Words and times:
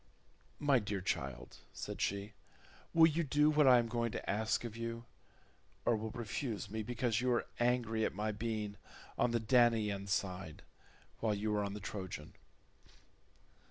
"My 0.57 0.79
dear 0.79 0.99
child," 0.99 1.57
said 1.73 2.01
she, 2.01 2.33
"will 2.91 3.05
you 3.05 3.23
do 3.23 3.51
what 3.51 3.67
I 3.67 3.77
am 3.77 3.87
going 3.87 4.11
to 4.13 4.27
ask 4.27 4.63
of 4.63 4.75
you, 4.75 5.05
or 5.85 5.95
will 5.95 6.09
you 6.11 6.17
refuse 6.19 6.71
me 6.71 6.81
because 6.81 7.21
you 7.21 7.31
are 7.31 7.45
angry 7.59 8.03
at 8.03 8.15
my 8.15 8.31
being 8.31 8.77
on 9.15 9.29
the 9.29 9.39
Danaan 9.39 10.07
side, 10.07 10.63
while 11.19 11.35
you 11.35 11.55
are 11.55 11.63
on 11.63 11.75
the 11.75 11.79
Trojan?" 11.79 12.33